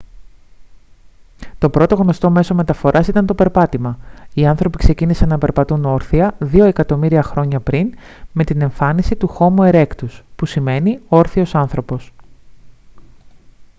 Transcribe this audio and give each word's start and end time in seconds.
το 1.59 1.69
πρώτο 1.69 1.95
γνωστό 1.95 2.29
μέσο 2.29 2.53
μεταφοράς 2.53 3.07
ήταν 3.07 3.25
το 3.25 3.33
περπάτημα 3.33 3.97
οι 4.33 4.45
άνθρωποι 4.47 4.77
ξεκίνησαν 4.77 5.29
να 5.29 5.37
περπατούν 5.37 5.85
όρθια 5.85 6.35
δύο 6.39 6.65
εκατομμύρια 6.65 7.23
χρόνια 7.23 7.59
πριν 7.59 7.93
με 8.31 8.43
την 8.43 8.61
εμφάνιση 8.61 9.15
του 9.15 9.27
χόμο 9.27 9.63
ερέκτους 9.65 10.23
που 10.35 10.45
σημαίνει 10.45 10.99
όρθιος 11.07 11.55
άνθρωπος 11.55 12.13